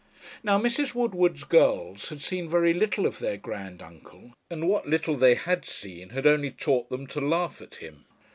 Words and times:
Now 0.41 0.59
Mrs. 0.59 0.95
Woodward's 0.95 1.43
girls 1.43 2.09
had 2.09 2.21
seen 2.21 2.49
very 2.49 2.73
little 2.73 3.05
of 3.05 3.19
their 3.19 3.37
grand 3.37 3.83
uncle, 3.83 4.33
and 4.49 4.67
what 4.67 4.87
little 4.87 5.13
they 5.15 5.35
had 5.35 5.63
seen 5.63 6.09
had 6.09 6.25
only 6.25 6.49
taught 6.49 6.89
them 6.89 7.05
to 7.05 7.21
laugh 7.21 7.61
at 7.61 7.75
him. 7.75 8.05